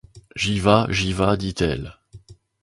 J’y 0.35 0.57
vas! 0.59 0.87
j’y 0.89 1.13
vas! 1.13 1.37
dit-elle. 1.37 1.95